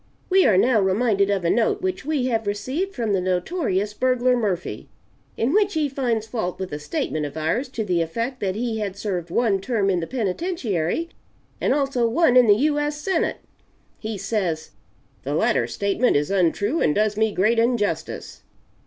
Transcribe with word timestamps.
We 0.31 0.47
are 0.47 0.57
now 0.57 0.81
reminded 0.81 1.29
of 1.29 1.45
a 1.45 1.51
note 1.51 1.83
which 1.83 2.03
we 2.05 2.25
have 2.25 2.47
received 2.47 2.95
from 2.95 3.13
the 3.13 3.21
notorious 3.21 3.93
burglar 3.93 4.35
Murphy, 4.35 4.89
in 5.37 5.53
which 5.53 5.75
he 5.75 5.87
finds 5.87 6.25
fault 6.25 6.57
with 6.57 6.73
a 6.73 6.79
statement 6.79 7.23
of 7.27 7.37
ours 7.37 7.69
to 7.69 7.85
the 7.85 8.01
effect 8.01 8.39
that 8.39 8.55
he 8.55 8.79
had 8.79 8.97
served 8.97 9.29
one 9.29 9.61
term 9.61 9.91
in 9.91 9.99
the 9.99 10.07
penitentiary 10.07 11.09
and 11.61 11.71
also 11.71 12.09
one 12.09 12.35
in 12.35 12.47
the 12.47 12.55
U. 12.65 12.79
S. 12.79 12.99
Senate. 12.99 13.41
He 13.99 14.17
says, 14.17 14.71
'The 15.21 15.35
latter 15.35 15.67
statement 15.67 16.15
is 16.17 16.31
untrue 16.31 16.81
and 16.81 16.95
does 16.95 17.15
me 17.15 17.31
great 17.31 17.59
injustice.' 17.59 18.41